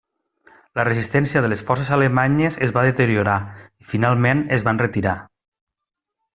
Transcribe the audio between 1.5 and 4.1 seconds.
les forces alemanyes es va deteriorar i